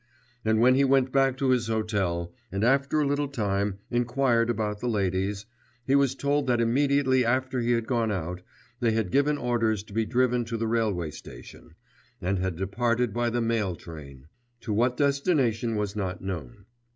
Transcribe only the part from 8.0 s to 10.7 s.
out, they had given orders to be driven to the